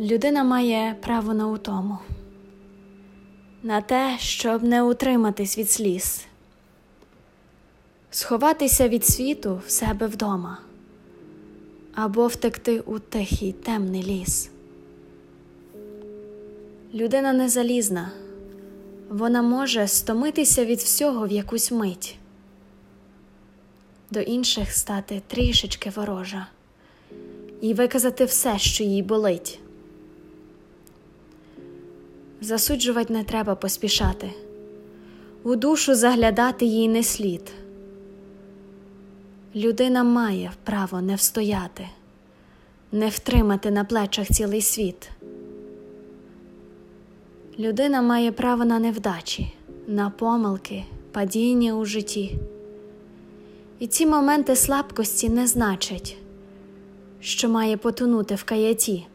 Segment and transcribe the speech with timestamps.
[0.00, 1.98] Людина має право на утому,
[3.62, 6.26] на те, щоб не утриматись від сліз,
[8.10, 10.58] сховатися від світу в себе вдома.
[11.94, 14.50] Або втекти у тихий темний ліс.
[16.94, 18.10] Людина не залізна,
[19.08, 22.18] вона може стомитися від всього в якусь мить,
[24.10, 26.46] до інших стати трішечки ворожа.
[27.60, 29.60] І виказати все, що їй болить.
[32.44, 34.30] Засуджувати не треба поспішати,
[35.42, 37.52] у душу заглядати їй не слід.
[39.56, 41.88] Людина має право не встояти,
[42.92, 45.10] не втримати на плечах цілий світ.
[47.58, 49.54] Людина має право на невдачі,
[49.86, 52.38] на помилки, падіння у житті.
[53.78, 56.16] І ці моменти слабкості не значать,
[57.20, 59.06] що має потонути в каяті.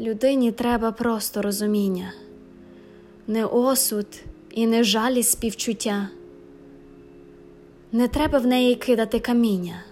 [0.00, 2.12] Людині треба просто розуміння,
[3.26, 4.06] не осуд
[4.50, 6.08] і не жалість співчуття.
[7.92, 9.82] Не треба в неї кидати каміння.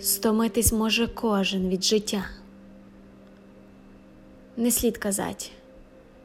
[0.00, 2.24] Стомитись може кожен від життя.
[4.56, 5.46] Не слід казати,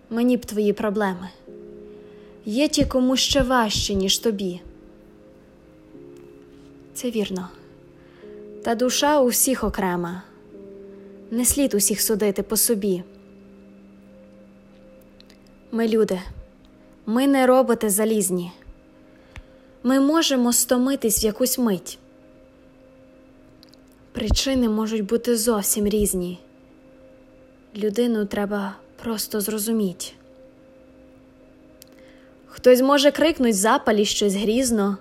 [0.09, 1.29] мені б твої проблеми.
[2.45, 4.61] Є ті, кому ще важче, ніж тобі.
[6.93, 7.49] Це вірно.
[8.63, 10.23] Та душа у всіх окрема.
[11.31, 13.03] Не слід усіх судити по собі.
[15.71, 16.21] Ми люди,
[17.05, 18.51] ми не роботи залізні.
[19.83, 21.99] Ми можемо стомитись в якусь мить.
[24.11, 26.39] Причини можуть бути зовсім різні.
[27.75, 30.05] Людину треба просто зрозуміти.
[32.47, 34.97] Хтось може крикнуть запалі щось грізно,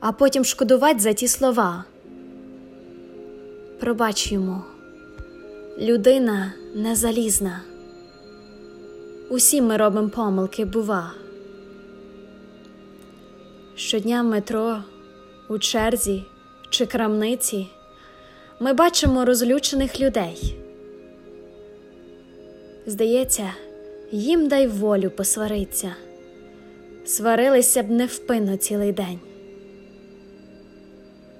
[0.00, 1.84] а потім шкодувати за ті слова.
[3.80, 4.62] Пробач йому,
[5.78, 7.60] людина не залізна.
[9.30, 11.12] Усі ми робимо помилки, бува.
[13.74, 14.78] Щодня в метро,
[15.48, 16.24] у черзі
[16.70, 17.66] чи крамниці
[18.60, 20.56] ми бачимо розлючених людей.
[22.86, 23.52] Здається,
[24.12, 25.96] їм дай волю посвариться,
[27.04, 29.20] сварилися б невпинно цілий день.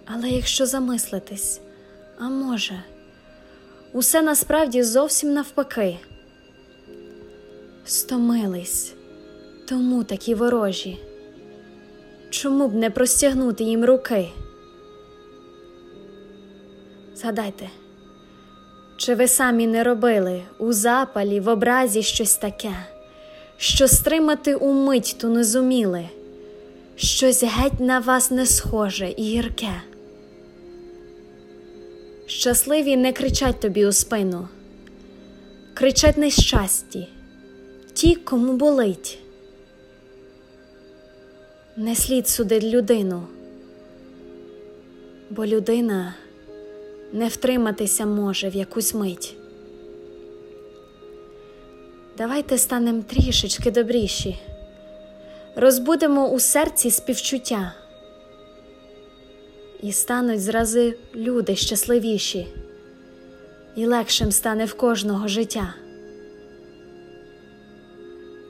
[0.06, 1.60] Але якщо замислитись,
[2.18, 2.82] а може,
[3.92, 5.98] усе насправді зовсім навпаки,
[7.84, 8.94] стомились,
[9.68, 10.98] тому такі ворожі.
[12.30, 14.28] Чому б не простягнути їм руки?
[17.14, 17.70] Згадайте,
[18.96, 22.74] чи ви самі не робили у запалі, в образі щось таке,
[23.56, 26.08] що стримати умить ту не зуміли,
[26.96, 29.82] щось геть на вас не схоже і гірке?
[32.32, 34.48] Щасливі не кричать тобі у спину,
[35.74, 37.08] кричать нещасті,
[37.92, 39.18] ті, кому болить.
[41.76, 43.22] Не слід судити людину,
[45.30, 46.14] бо людина
[47.12, 49.36] не втриматися може в якусь мить.
[52.18, 54.38] Давайте станемо трішечки добріші,
[55.56, 57.74] розбудемо у серці співчуття,
[59.82, 62.46] і стануть зрази люди щасливіші,
[63.76, 65.74] і легшим стане в кожного життя.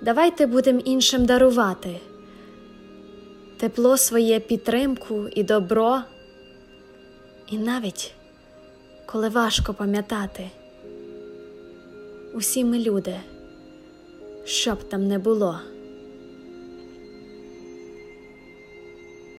[0.02, 2.00] Давайте будемо іншим дарувати
[3.56, 6.00] тепло своє підтримку і добро,
[7.50, 8.14] і навіть
[9.06, 10.50] коли важко пам'ятати,
[12.34, 13.16] усі ми люди,
[14.44, 15.60] що б там не було.